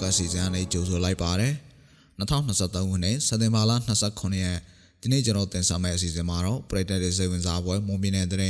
[0.00, 1.54] ကတ်စီစဉ်အနေကြိုဆိုလိုက်ပါတယ်
[2.18, 3.72] 2023ခုနှစ်စက်တင်ဘာလ
[4.06, 4.58] 29ရက်
[5.00, 8.40] ဒီနေ့ကျွန်တော်တင်ဆက်မယ့်အစီအစဉ်မှာတော့ပရိသတ်တွေစိတ်ဝင်စားပွဲမွန်ပြည်နယ်တဲ့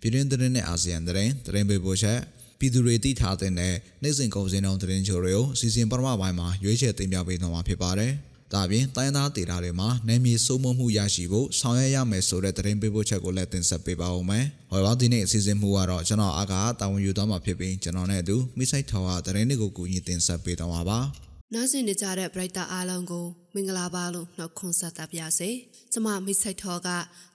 [0.00, 2.18] ပြည်တွင်းတဲ့နဲ့အာဆီယံတဲ့တဲ့ပေးပို့ချက်
[2.58, 8.12] ပြည်သူတွေသိထားတဲ့နေ့စဉ်ကုန်စည်နှုန်းသတင်းချိုတွေကိုအစီအစဉ်ပထမပိုင်းမှာရွေးချယ်တင်ပြပေးသွားမှာဖြစ်ပါတယ်။
[8.54, 20.98] ဒါပြင်တိုင်းသားဒေတာတွေမှာနယ်မြေစိုးမိုးမှုရရှိဖို့ဆောင်ရွက်ရမယ်ဆိုတဲ့သတင်းပေးပို့ချက်ကိုလည်းတင်ဆက်ပေးပါဦးမယ်။ဟောပါဒီနေ့အစီအစဉ်မှုကတော့ကျွန်တော်အားကတာဝန်ယူသွားမှာဖြစ်ပြီးကျွန်တော်နဲ့အတူမိဆိုင်ထော်ကသတင်းတွေကိုကူညီတင်ဆက်ပေးသွားမှာပါ။
[21.54, 25.50] နားဆင်နေကြတဲ့ပရိသတ်အားလုံးကိုမင်္ဂလာပါလို့နှုတ်ခွန်းဆက်သပါရစေ။
[25.92, 26.88] ကျွန်မမိဆိုင်ထော်က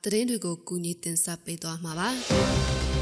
[0.04, 2.10] သတင်းတွေကိုကူညီတင်ဆက်ပေးသွားမှာပါ။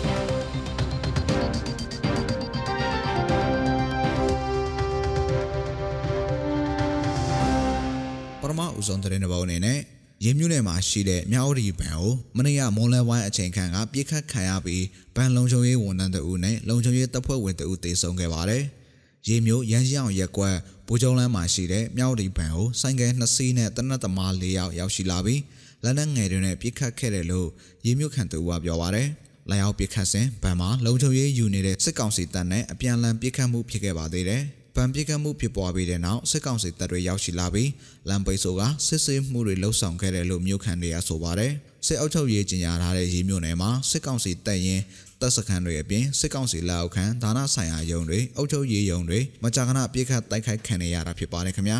[8.46, 9.80] ပထမဦးဆုံးသတင်းတစ်ပုဒ်အနေနဲ့
[10.26, 14.84] ရင်းမြူးနယ်မှာရှိတဲ့မြောက်ရီဘဏ်ကိုမနေ့ကမွန်လဝိုင်းအချိန်ခန့်ကပြစ်ခတ်ခံရပြီး
[15.16, 18.64] ဘဏ်လုံခြုံရေးဝန်ထမ်းတအုပ်နဲ့လုံခြုံရေးတပ်ဖွဲ့ဝင်တအုပ်တေဆုံးခဲ့ပါတယ်။
[19.28, 20.56] ရေမျိုးရန်ရှောင်ရက်ကွက်
[20.88, 25.42] ဘူကျုံလန်းမှာရှိတဲ့မြောက်ရီဘဏ်ကိုဆိုင်ကယ်နှစ်စီးနဲ့တနက်သမား၄ယောက်ရောက်ရှိလာပြီး
[25.84, 27.48] လက်နက်ငယ်တွေနဲ့ပြစ်ခတ်ခဲ့တယ်လို့
[27.86, 29.08] ရေမျိုးခံတအုပ်ကပြောပါတယ်။
[29.50, 34.44] လာရောက်ပြစ်ခတ်စဉ်ဘဏ်မှာလုံခြုံရေးယူနေတဲ့စစ်ကောင်စီတပ်နဲ့အပြန်အလှန်ပြစ်ခတ်မှုဖြစ်ခဲ့ပါသေးတယ်။
[34.76, 37.70] ဗန်ပြစ်ကမှုဖြစ်ပွားပြီးတဲ့နောက်စစ်ကောင်စီတပ်တွေရောက်ရှိလာပြီး
[38.10, 41.52] လမ်းပိတ်ဆို့ကစစ်ဆေးမှုတွေလှုပ်ဆောင်ခဲ့တယ်လို့မြို့ခံတွေကဆိုပါတယ်
[41.88, 44.84] စစ်အုပ်ချုပ်ရေးကြီးညာထားတဲ့ရေးမြို့နယ်မှာစစ်ကောင်စီတပ်ရင်း
[45.22, 51.80] တပ်စခန်းတွေအပြင်စစ်ကောင်စီလက်အောက်ခံဒါနဆိုင်ရာရုံးတွေအုပ်ချုပ်ရေးရုံးတွေမကြာခဏပြစ်ခတ်တိုက်ခိုက်ခံနေရတာဖြစ်ပါတယ်ခင်ဗျာ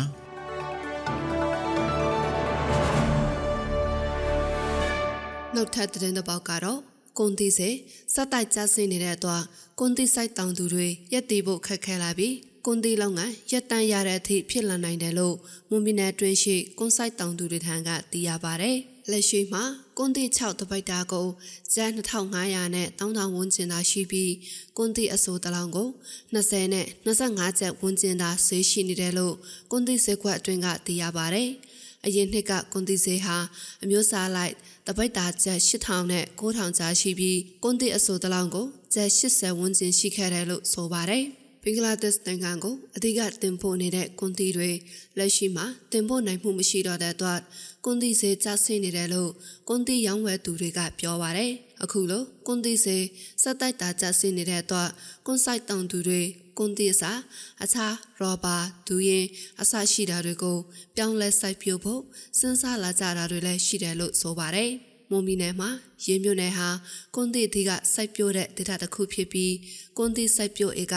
[5.54, 6.78] နောက်ထပ်တဲ့တဲ့ပေါက်ကတော့
[7.18, 7.70] ကွန်တီစေ
[8.14, 9.42] စက်တိုက်ကြဆင်းနေတဲ့အတွက်
[9.78, 12.34] ကွန်တီဆိုင်တောင်သူတွေရက်တီဖို့ခက်ခဲလာပြီး
[12.68, 15.36] ကွန်တီလောက်ငန်းရက်တန်းရတဲ့အထိဖြစ်လာနိုင်တယ်လို့
[15.70, 18.72] မွန်ပြည်နယ်တွင်းရှိကွန်ဆိုင်တောင်သူတွေထံကသိရပါဗျ။
[19.10, 19.64] လက်ရှိမှာ
[19.98, 21.26] ကွန်တီ6တပိုက်တာကို
[21.74, 24.32] ကျန်း2500နဲ့3000ဝန်းကျင်သာရှိပြီး
[24.76, 25.88] ကွန်တီအစိုးတလောင်ကို
[26.34, 29.34] 20နဲ့25ကျပ်ဝန်းကျင်သာဆေးရှိနေတယ်လို့
[29.70, 31.44] ကွန်တီဈေးကွက်အတွင်းကသိရပါဗျ။
[32.06, 33.36] အရင်နှစ်ကကွန်တီဈေးဟာ
[33.82, 34.54] အမျိုးအစားလိုက်
[34.86, 41.26] တပိတ်တာကျပ်8000နဲ့9000ကြားရှိပြီးကွန်တီအဆိုတလောင်ကိုကျပ်80ဝန်းကျင်ရှိခဲ့တယ်လို့ဆိုပါတယ်။
[41.68, 44.70] ဘင်္ဂလားဒေ့ရှ်နိုင်ငံကိုအဓိကတင်ပို့နေတဲ့ကွန်တီတွေ
[45.18, 47.40] လက်ရှိမှာတင်ပို့နိုင်မှုမရှိတော့တဲ့အတွက်
[47.84, 49.30] ကွန်တီစေကျဆင်းနေတယ်လို့
[49.68, 52.98] ကွန်တီရောင်းဝယ်သူတွေကပြောပါတယ်။အခုလိုကွန်တီစေ
[53.42, 54.90] စက်တိုက်တာကျဆင်းနေတဲ့အတွက်
[55.26, 56.22] ကွန်ဆိုင်တောင်သူတွေ
[56.58, 57.18] ကွန်တီအစား
[57.62, 58.56] အခြားရောဘာ
[58.86, 59.26] ဒူရင်
[59.60, 60.58] အစရှိတာတွေကို
[60.96, 62.02] ပြောင်းလဲစိုက်ပျိုးဖို့
[62.38, 64.72] စဉ်းစားလာကြတာတွေလည်းရှိတယ်လို့ဆိုပါတယ်။
[65.10, 65.70] မွန်ပြည်နယ်မှာ
[66.04, 66.68] ရင်းမြို့နယ်ဟာ
[67.14, 69.54] ကွန်တီတီကစိုက်ပျိုးတဲ့ဒေသတစ်ခုဖြစ်ပြီး
[69.96, 70.96] ကွန်တီစိုက်ပျိုးဧက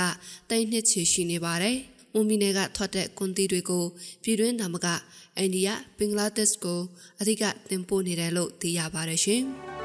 [0.49, 1.77] တိတ်နှစ်ချီရှိနေပါတယ်။
[2.13, 3.85] မွန်ပြည်နယ်ကထွက်တဲ့ကွန်တီတွေကို
[4.23, 4.87] ပြည်တွင်းနာမက
[5.37, 6.81] အိန္ဒိယဘင်္ဂလားဒေ့ရှ်ကို
[7.19, 9.43] အဓိကတင်ပို့နေတယ်လို့သိရပါတယ်ရှင်။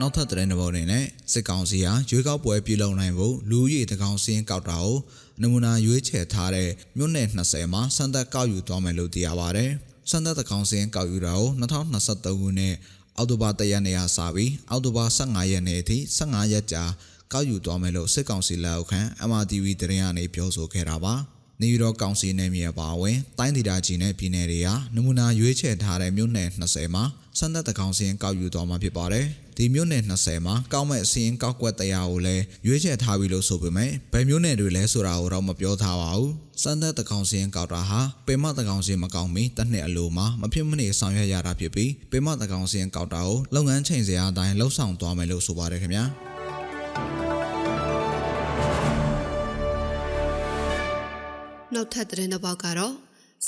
[0.00, 4.96] နောက်ထပ်သတင်းတစ်ပုဒ်အနေနဲ့စစ်ကောင်စီဟာရွေးကောက်ပွဲပြုလုပ်နိုင်ဖို့လူဦးရေတကောင်စင်းကောက်တာကို
[5.42, 9.66] နမူနာရွေးချယ်ထားတဲ့မြို့နယ်20မှာစံသက်ကောက်ယူသွားမယ်လို့သိရပါဗျ။
[10.10, 12.74] စံသက်တကောင်စင်းကောက်ယူတာကို2023ခုနှစ်
[13.16, 16.84] အောက်တိုဘာ1ရက်နေ့ကစပြီးအောက်တိုဘာ15ရက်နေ့အထိ15ရက်ကြာ
[17.32, 21.16] ကောက်ယူသွားမယ်လို့စစ်ကောင်စီလက်အောက်ခံ MRTV သတင်းကနေပြောဆိုခဲ့တာပါ။
[21.60, 27.04] နေပြည်တော်ကောင်စီနယ်မြေအပါအဝင်တိုင်းဒေသကြီးနဲ့ပြည်နယ်တွေဟာနမူနာရွေးချယ်ထားတဲ့မြို့နယ်20မှာ
[27.38, 36.30] စံသက်တကောင်စီရင်ကောက်ယူသွားမှာဖြစ်ပါတယ်။ဒီမြို့နယ်20မှာကောက်မဲ့အစင်းကောက်ကွက်တရားကိုလည်းရွေးချယ်ထားပြီလို့ဆိုပေမဲ့ဘယ်မြို့နယ်တွေလဲဆိုတာကိုတော့မပြောထားပါဘူး။
[36.62, 46.04] စံသက်တကောင်စီရင်ကောက်တာဟာပေမတကောင်စီမကောက်မီတစ်နှစ်အလိုမှာမဖြစ်မနေဆောင်ရွက်ရတာဖြစ်ပြီးပေမတကောင်စီရင်ကောက်တာကိုလုပ်ငန်းချိန်စရာအတိုင်းလှုပ်ဆောင်သွားမယ်လို့ဆိုပါတယ်ခင်ဗျာ။
[51.74, 52.94] နောက်ထပ်သတင်းတစ်ပေါက်ကတော့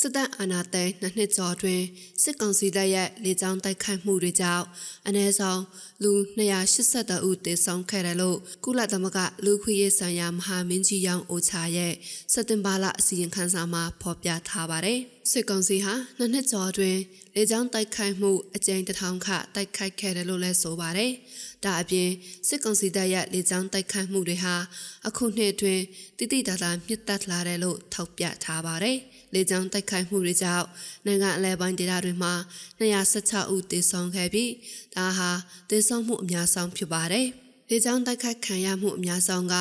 [0.00, 1.82] စစ်တပ်အာဏာသိမ်းနှစ်နှစ်ကျော်တွင်
[2.22, 4.64] စစ်ကောင်စီတပ်ရဲ့လေကြောင်းတိုက်ခိုက်မှုတွေကြောင့်
[5.08, 5.62] အ ਨੇ ဆောင်
[6.02, 6.12] လူ
[6.66, 11.92] 282ဦးသေဆုံးခဲ့တယ်လို့ကုလသမဂ္ဂလူခွေရေးဆိုင်ရာမဟာမင်းကြီးရောင်အိုချာရဲ့
[12.32, 15.00] စက်တင်ဘာလအစီရင်ခံစာမှာဖော်ပြထားပါတယ်။
[15.30, 16.96] စစ်ကောင်စီဟာနှစ်နှစ်ကျော်တွင်
[17.34, 21.12] လေကြောင်းတိုက်ခိုက်မှုအကြိမ်တစ်ထောင်ခတိုက်ခိုက်ခဲ့တယ်လို့လည်းဆိုပါတယ်။
[21.64, 22.10] ဒါအပြင်
[22.48, 24.54] စစ်ကောင်စီတပ်ရဲ့လေကြောင်းတိုက်ခိုက်မှုတွေဟာ
[25.06, 25.82] အခုနှစ်အတွင်း
[26.18, 28.98] တိတိတသာမြင့်တက်လာတယ်လို့ထောက်ပြထားပါတယ်။
[29.34, 30.66] လေကြောင်းတိုက်ခိုက်မှုတွေကြောင့်
[31.06, 32.34] နိုင်ငံအလဲပိုင်းဒေသတွေမှာ
[32.80, 34.52] 216ဦးသေဆုံးခဲ့ပြီး
[34.96, 35.30] ဒါဟာ
[35.70, 37.26] သေဆုံးမှုအများဆုံးဖြစ်ပါတယ်။
[37.70, 39.54] လေကြောင်းတိုက်ခိုက်ခံရမှုအများဆုံးက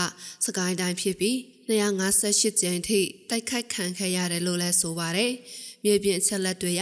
[0.46, 1.36] စကိုင်းတိုင်းဖြစ်ပြီး
[1.68, 3.00] 258ကျင်းထိ
[3.30, 5.32] တိုက်ခိုက်ခံခဲ့ရတယ်လို့လည်းဆိုပါတယ်။
[5.84, 6.82] မြေပြင်ချက်လက်တွေရ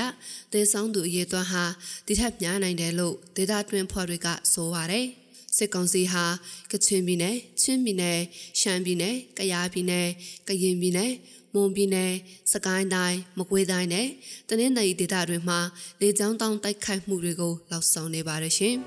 [0.54, 1.64] သေဆုံးသူအရေအတွက်ဟာ
[2.08, 5.08] ဒီထက်များနိုင်တယ်လို့ဒေသတွင်းဖော်တွေကဆိုပါတယ်။
[5.58, 6.26] စစ်ကောင်စီဟာ
[6.72, 8.18] ကချင်ပြည်နယ်၊ချင်းပြည်နယ်၊
[8.60, 10.08] ရှမ်းပြည်နယ်၊ကယားပြည်နယ်၊
[10.48, 11.12] ကရင်ပြည်နယ်
[11.56, 12.12] မွန်ပြည်နယ်၊
[12.54, 14.08] စကိုင်းတိုင်း၊မကွေးတိုင်းနဲ့
[14.50, 15.60] တနင်္သာရီဒေသတွေမှာ
[16.02, 18.76] လေကြောင်းတောင်းတိုက်ခိုက်မှုတွေကိုလောက်ဆောင်နေပါတယ်ရှင်။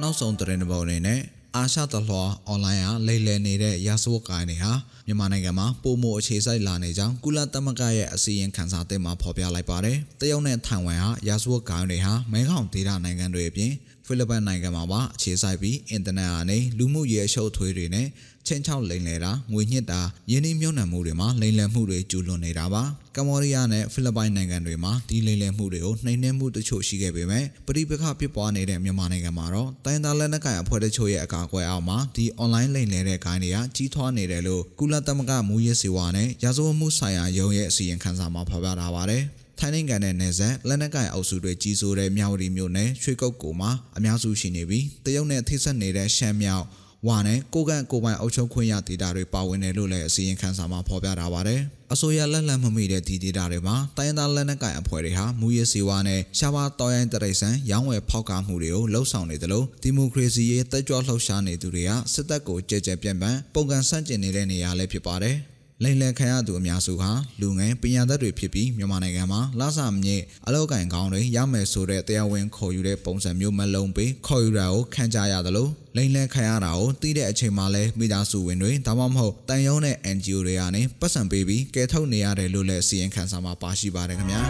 [0.00, 1.20] နောက်ဆုံးသတင်းတစ်ပုဒ်အနေနဲ့
[1.56, 4.72] အာရှတလွှာအွန်လိုင်းဟာလိမ်လည်နေတဲ့ရာဇဝတ်ကိုင်းတွေဟာ
[5.06, 13.72] မြန်မာနိုင်ငံမှာပုံမအခြေစိုက်လာနေကြောင်းကုလသမဂ္ဂရဲ့အစည်းအဝေးခန်းစာသစ်မှာဖော်ပြလိုက်ပါတယ်။တရုတ်နဲ့ထိုင်ဝမ်ဟာရာဇဝတ်ကိုင်းတွေဟာမဲခေါင်ဒေသနိုင်ငံတွေအပြင်
[14.06, 18.06] ဖိလစ်ပိုင်နိုင်ငံမှာပါအခြေစိုက်ပြီးအင်တာနက်အနေလူမှုရေးအရှုပ်ထွေးတွေနဲ့
[18.50, 20.00] ချင်းချောက်လိမ်လည်တာငွေညှစ်တာ
[20.30, 22.82] ယင်းနှိမ့်မြုံနှံမှုတွေမှာလိမ်လည်မှုတွေကျူးလွန်နေတာပါ
[23.16, 39.24] ကမ္ဘောဒီးယားနဲ့ဖိလစ်ပိုင်နိုင်ငံတွေမှာဒီလိမ်လည်မှုတွေကိုနှိမ်နင်းမှုတချို့ရှိခဲ့ပေမဲ့ပဋိပက္ခဖြစ်ပွားနေတဲ့မြန်မာနိုင်ငံမှာတော့တိုင်းသားလက်နက်ကိုင်အဖွဲ့တချို့ရဲ့အကာအကွယ်အောက်မှာဒီ online လိမ်လည်တဲ့ဂိုင်းတွေကကြီးထွားနေတယ်လို့ကုလသမဂ္ဂမူရေးစီဝါနဲ့ရာဇဝတ်မှုဆိုင်ရာရုံးရဲ့အစီရင်ခံစာမှာဖော်ပြထားပါတယ်
[39.58, 46.66] ထိုင်းနိုင်ငံနဲ့နယ်စပ်လက်နက်ကိုင်အုပ်စုတွေကြီးစိုးတဲ့မြောက်ဝတီမြို့နယ်ရွှေကုတ်ကိုမှာအများစုရှိနေပြီးတရုတ်နဲ့ထိစပ်နေတဲ့ရှမ်းမြောက်
[47.08, 51.60] ဝါနဲ့ကိုကန့်ကိုပိုင်အုပ်ချုပ်ခွင့်ရဒေတာတွေပါဝင်တယ်လို့လည်းအစည်းအဝေးခန်းစာမှာဖော်ပြထားပါတယ်။
[51.92, 65.36] အစိုးရလက်လက်မမိတဲ့ဒီဒေတာတွေမှာတိုင်းဒေသလက်နက်ကိုင်အဖွဲ့တွေဟာမူရစီဝါနဲ့ရှားပါတော်ရိုင်းတရိษံရောင်းဝယ်ဖောက်ကားမှုတွေကိုလှုံ့ဆော်နေတယ်လို့ဒီမိုကရေစီရေးတက်ကြွလှုပ်ရှားနေသူတွေကစစ်တပ်ကိုကြဲကြဲပြန့်ပြန့်ပုံကန်ဆန့်ကျင်နေတဲ့နေရာလည်းဖြစ်ပါတယ်။
[65.84, 67.10] လိန်လယ်ခံရသူအများစုဟာ
[67.40, 84.42] လူငယ်ပညာတတ်တွေဖြစ်ပြီးမြန်မာနိုင်ငံမှာလဆမြင့်အလောက်ကန်ကောင်းတွေရမယ်ဆိုတဲ့တရားဝင်ခေါ်ယူတဲ့ပုံစံမျိုးမလုံးပေးခေါ်ယူတာကိုခံကြရတယ်လို့လိန်လယ်ခံရတာကိုသိတဲ့အချိန်မှလဲမိသားစုဝင်တွေဒါမှမဟုတ်တန်ယုံတဲ့ NGO တွေကနေပတ်စံပေးပြီးကဲထုတ်နေရတယ်လို့လည်းစီရင်ခံစာမှာပါရှိပါတယ်ခင်ဗျာ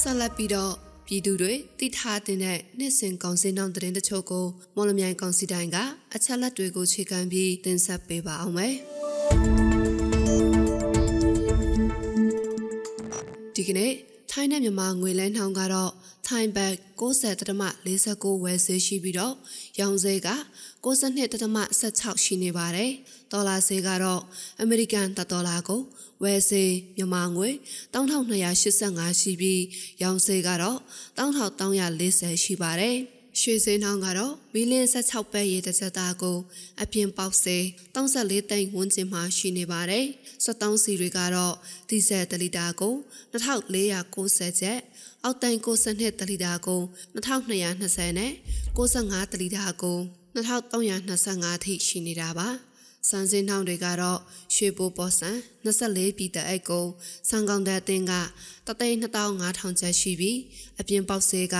[0.00, 5.76] ဆက်လက်ပြီးတော့ ပြည်သူတွေတိထားတဲ့နှစ်စဉ်ကောင်စီနောက်သတင်းတချို့ကိုမော်လမြိုင်ကောင်စီတိုင်းက
[6.14, 8.74] အချက်လက်တွေကိုခြေခံပြီးတင်ဆက်ပေးပါအောင်မယ်။
[13.54, 13.92] ဒီကနေ့
[14.30, 15.92] ထိုင်းနဲ့မြန်မာငွေလဲနှောင်းကတော့
[16.28, 19.34] ထိုင်းဘတ်60.49ဝယ်ဈေးရှိပြီးတော့
[19.80, 20.28] ရောင်ဈေးက
[20.84, 22.90] 62.16ရှိနေပါတယ်။
[23.32, 24.22] ဒေါ်လာဈေးကတော့
[24.60, 25.80] အမေရိကန်ဒေါ်လာကို
[26.24, 27.50] ဝယ်ဈေးမြန်မာငွေ
[27.94, 29.62] 1285ရှိပြီး
[30.02, 30.78] ရောင်ဈေးကတော့
[31.18, 32.96] 1340ရှိပါတယ်။
[33.40, 36.38] ရွှေစင်းနှောင်းကတော့မီလင်း16ပဲရေတစ်ချက်သားကို
[36.82, 37.56] အပြင်ပေါက်စေ
[37.94, 40.06] 34သိန်းဝန်းကျင်မှရှိနေပါတယ်။
[40.44, 41.54] 73စီတွေကတော့
[41.88, 42.94] ဒီဇယ်တလီတာကို
[43.32, 44.78] 2490ကျပ်
[45.24, 46.80] အောက်တိုင်62တလီတာကို
[47.14, 48.32] 2220နဲ့
[48.76, 49.98] 65တလီတာကို
[50.34, 52.48] 2325ထိရှိနေတာပါ
[53.08, 54.18] စံစင်းနှောင်းတွေကတော့
[54.54, 56.86] ရွှေဘိုးပေါ်ဆန်24ပြည်တဲ့အိတ်ကို
[57.30, 58.14] စံကောင်တဲ့အတင်းက
[58.66, 60.38] 32500ကျပ်ရှိပြီး
[60.80, 61.58] အပြင်ပေါက်စေးက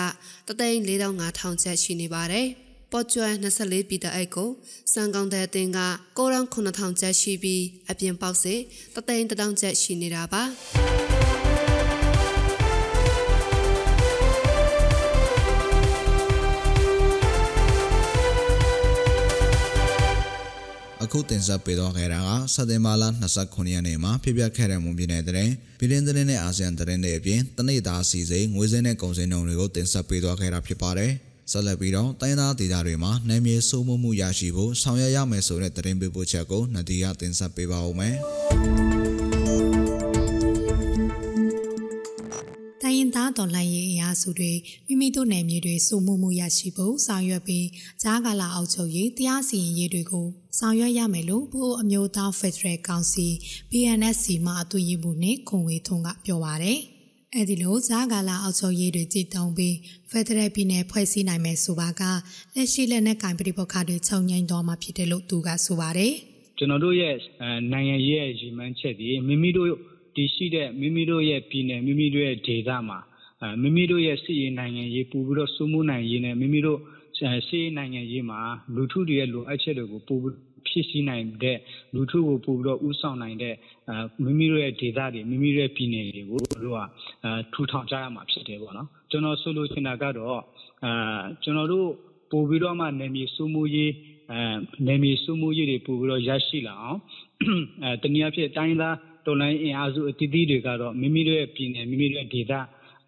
[0.48, 2.48] 34500ကျပ်ရှိနေပါတယ်
[2.92, 4.50] ပေါ်ကျွမ်း24ပြည်တဲ့အိတ်ကို
[4.94, 5.80] စံကောင်တဲ့အတင်းက
[6.18, 8.58] 99000ကျပ်ရှိပြီးအပြင်ပေါက်စေး
[8.94, 10.42] 31000ကျပ်ရှိနေတာပါ
[21.14, 23.04] ခုတင်ဆက်ပေးသွားခဲ့တာကစက်တင်ဘာလ
[23.38, 25.34] 29ရက်နေ့မှာဖြစ်ပျက်ခဲ့တဲ့မွန်ပြည်နယ်တဲ့
[25.78, 31.12] ပြည်တွင်းသတင်းနဲ့အာဆီယံသတင်းတွေအပြင်တနေ့သားစီစိန်ငွေစင်းနဲ့ကုန်စည်နှုန်းတွေကိုတင်ဆက်ပေးသွားခဲ့တာဖြစ်ပါတယ်။
[31.52, 38.14] ဆက်လက်ပြီးတော့တိုင်းသားဒေသတွေမှာနယ်မြေစိုးမိုးမှုရရှိဖို့ဆောင်ရွက်ရမယ်ဆိုတဲ့သတင်းပေးပို့ချက်ကိုနဒီကတင်ဆက်ပေးပါဦးမယ်။
[43.38, 44.52] တိုင်းရင်းသားတော်လှန်ရေးအင်အားစုတွေ
[44.86, 47.66] မိမိတို့နယ်မြေတွေစုမှုမှုရရှိဖို့ဆောင်ရွက်ပြီး
[48.02, 50.26] ကြားကာလအောက်ချုပ်ရေးတရားစီရင်ရေးတွေကို
[50.58, 53.26] ဆောင်ရွက်ရမယ်လို့ဘိုးအမျိုးသားဖက်ဒရယ်ကောင်စီ
[53.70, 56.80] PNSC မှအတူရမှုနဲ့ခွန်ဝေထွန်းကပြောပါရယ်
[57.34, 59.76] အဲ့ဒီလိုကြားကာလအောက်ချုပ်ရေးတွေကြည်တုံပြီး
[60.10, 62.02] ဖက်ဒရယ်ပြည်နယ်ဖွဲ့စည်းနိုင်မယ်ဆိုပါက
[62.54, 66.12] လက်ရှိလက်နက်ကင်ပြည်ပခါတွေချုပ်ငိမ့်သွားမှာဖြစ်တယ်လို့သူကဆိုပါတယ်
[66.58, 67.14] ကျွန်တော်တို့ရဲ့
[67.72, 69.68] နိုင်ငံရေးရဲ့ရည်မှန်းချက်ဒီမိမိတို့
[70.16, 72.98] တည်ရှိတဲ့မိမိတို့ရဲ့ပြည်နယ်မိမိတို့ရဲ့ဒေသမှာ
[73.62, 76.80] မိမိတို့ရဲ့စစ်ရေးနိုင်ငံရေးပို့ပြီးတော့စိုးမိုးနိုင်ရေးနဲ့မိမိတို့
[77.16, 78.40] စစ်ရေးနိုင်ငံရေးမှာ
[78.74, 80.36] လူထုတွေရဲ့လိုအပ်ချက်တွေကိုပို့ပြီး
[80.68, 81.58] ဖြစ်စည်းနိုင်တဲ့
[81.94, 83.54] လူထုကိုပို့ပြီးတော့ဥဆောင်နိုင်တဲ့
[84.24, 86.80] မိမိတို့ရဲ့ဒေသတွေမိမိတို့ရဲ့ပြည်နယ်တွေကိုတို့က
[87.52, 90.40] ထူထောင်ကြရမှာဖြစ်တယ်ပေါ့နော်ကျွန်တော်ဆိုလိုချင်တာကတော့
[90.84, 91.88] အာကျွန်တော်တို့
[92.30, 93.92] ပို့ပြီးတော့မှနယ်မြေစိုးမိုးရေး
[94.32, 94.40] အဲ
[94.86, 97.00] နယ်မြေစိုးမိုးရေးတွေပို့ပြီးတော့ရရှိလာအောင်
[97.82, 98.96] အဲတနည်းအားဖြင့်တိုင်းသား
[99.26, 102.52] တော်လိုင်းအင်အားစုအသီးသီးတွေကတော့မိမိတို့ရဲ့ပြည်နယ်မိမိတို့ရဲ့ဒေသ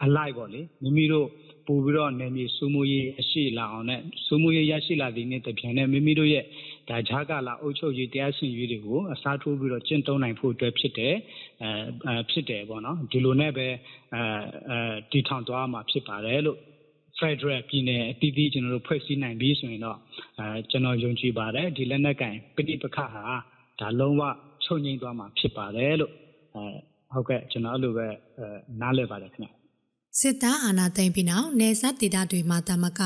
[0.05, 1.27] အလိုက်ပေါ့လေမိမိတို့
[1.67, 6.45] ပို့ပြီးတော့နယ်မြေစိုးမိုးရေးအရှိလာအောင်နဲ့စိုးမိုးရေးရရှိလာတဲ့နေ့တပြန်နဲ့မိမိတို့ရဲ့
[6.89, 11.15] ဒါဂျာကာလာအုပ်ချုပ်ရေးတရားစီရင်ရေးတွေကိုအစားထိုးပြီးတော့ကျင့်သုံးနိုင်ဖို့အတွက်ဖြစ်တယ်
[11.63, 13.67] အဲဖြစ်တယ်ပေါ့နော်ဒီလိုနဲ့ပဲ
[14.15, 14.23] အဲ
[14.71, 14.79] အဲ
[15.11, 16.59] တည်ထောင်သွားမှာဖြစ်ပါတယ်လို့
[17.19, 19.99] Federal ပြည်နယ်အသီးသီးကျွန်တော်တို့ဖွဲ့စည်းနိုင်ပြီဆိုရင်တော့
[20.39, 23.23] အဲကျွန်တော်ယုံကြည်ပါတယ်ဒီလက်နက်ကင်ပဋိပက္ခဟာ
[23.81, 24.23] ဒါလုံးဝ
[24.65, 26.13] ချုပ်ငိမ့်သွားမှာဖြစ်ပါတယ်လို့
[26.55, 26.63] အဲ
[27.13, 28.07] ဟုတ်ကဲ့ကျွန်တော်အဲ့လိုပဲ
[28.39, 28.47] အဲ
[28.81, 29.49] နားလည်ပါတယ်ခင်ဗျ
[30.21, 33.01] စစ်သားအာဏာသိမ်းပြီးနောက်နေဆက်ဒေသတွေမှာတမက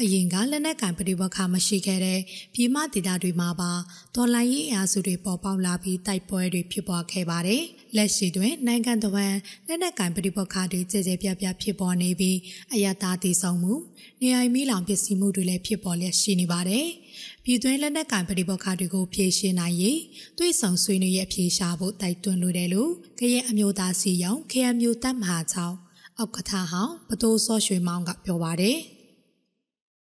[0.00, 2.20] အရင်ကလက်နက်ကင်ပဋိပက္ခမရှိခဲ့တဲ့
[2.54, 3.72] ပြည်မဒေသတွေမှာပါ
[4.14, 7.62] ဒေါ်လာရေးအရာစုတွေပေါ်ပေါက်လာပြီးတိုက်ပွဲတွေဖြစ်ပွားခဲ့ပါတယ်။
[7.96, 9.34] လက်ရှိတွင်နိုင်ငံတော်ဝန်
[9.66, 12.38] လက်နက်ကင်ပဋိပက္ခတွေကြဲကြဲပြပြဖြစ်ပေါ်နေပြီး
[12.72, 13.74] အယတာတည်ဆုံမှု
[14.20, 16.86] နေအိမ်မီလောင်ပစ္စည်းမှုတွေလည်းဖြစ်ပေါ်လျက်ရှိနေပါတယ်။
[17.44, 20.00] ပြည်တွင်းလက်နက်ကင်ပဋိပက္ခတွေကိုဖြေရှင်းနိုင်ရေး
[20.38, 25.89] သွေးဆောင်ဆွေးနွေးရဖြေရှားဖို့တိုက်တွန်းလိုတယ်လို့ကရင်အမျိုးသားစီယုံ KM တပ်မဟာ6
[26.22, 28.76] အောက်ကထာဟောင်းပတိုးစောရွှေမောင်ကပြောပါတယ်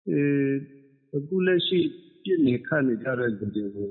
[0.08, 0.22] အဲ
[1.16, 1.80] အခုလက်ရှိ
[2.22, 3.88] ပြစ်နေခတ်နေကြတဲ့လူတွေကို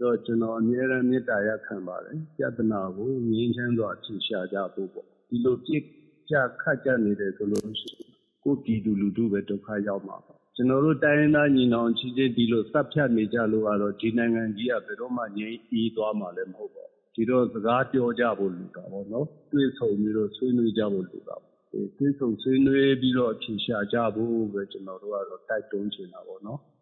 [0.00, 5.82] တော့ကျွန်တော်အများအားမေတ္တာရခံပါတယ်ပြဿနာကိုငြင်းချမ်းစွာဖြေရှာကြဖို့ပေါ့ဒီလိုပြစ်
[6.30, 8.10] ကြခတ်ကြနေတယ်ဆိုလို့ရှိရင်
[8.44, 26.60] ကိုယ်ပြည်သူလူထုပဲဒုက္ခရောက်မှာပါကျွန်တော်တို့တိုင်းရင်းသားညီနောင်ချစ်ချင်းဒီလိုစပ်ဖြတ်နေကြလို့ကတော့ဒီနိုင်ငံကြီးကဘယ်တော့မှငြိမ်းအေးသွားမှာလည်းမဟုတ်ပါဘူးဒီတော့စကားပြောကြဖို့လူတာပေါ့နော်တွေ့ဆုံပြီးတော့ဆွေးနွေးကြဖို့လူတာပေါ့ သွေးဆုံဆွေးနွေးပြီးတော့ဖြေရှာကြဖို့ပဲကျွန်တော်တို့ကတော့တိုက်တွန်းချင်တာပေါ့နော်။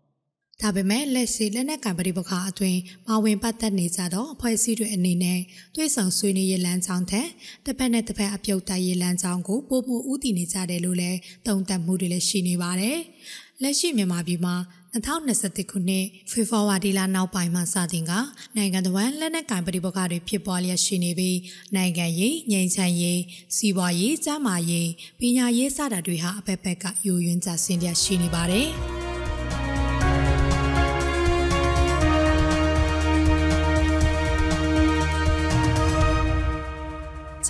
[0.62, 5.40] ဒါပေမဲ့လက်ရှိလက်နက်ကင်ပဋိပက္ခအတွင်းပါဝင်ပတ်သက်နေကြတော့အဖွဲ့အစည်းတွေအနေနဲ့
[5.74, 7.28] သွေးဆောင်ဆွေးနွေးရေးလမ်းကြောင်းထက်
[7.64, 12.98] တစ်ဖက်နဲ့တစ်ဖက်အပြုတ်တိုက်ရေးလမ်းကြောင်းကိုပုံမှုဥတည်နေကြတယ်လို့လည်းတုံ့တက်မှုတွေလည်းရှိနေပါတယ်။
[13.62, 14.54] လက်ရှိမြန်မာပြည်မှာ
[14.94, 18.12] 2021ခုနှစ်ဖေဖော်ဝါရီလနောက်ပိုင်းမှာစတင်က
[18.56, 21.38] နိုင်ငံတော်ဝန်လက်နက်ကင်ပဋိပက္ခတွေဖြစ်ပေါ်လျက်ရှိနေပြီး
[21.76, 23.20] နိုင်ငံရေးငြိမ်းချမ်းရေး
[23.56, 28.68] စီးပွားရေးကျန်းမာရေးပညာရေးစတာတွေဟာအဖက်ဖက်ကယိုယွင်းကြဆင်းလျက်ရှိနေပါတယ်။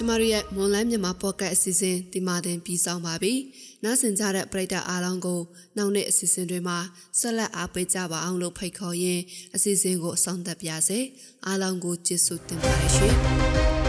[0.03, 3.33] ကျမတို့ရဲ့မွန်လန်းမြန်မာပေါ့ကတ်အစီအစဉ်ဒီမှာတင်ပြီးဆောင်ပါပြီ။
[3.85, 5.41] နားဆင်ကြတဲ့ပရိသတ်အားလုံးကို
[5.77, 6.79] နောက်နေ့အစီအစဉ်တွေမှာ
[7.21, 9.23] ဆက်လက်အားပေးကြပါအောင်လို့ဖိတ်ခေါ်ရင်း
[9.55, 10.99] အစီအစဉ်ကိုအဆုံးသတ်ပါစေ။
[11.47, 13.17] အားလုံးကိုကျေးဇူးတင်ပါတယ်ရှင်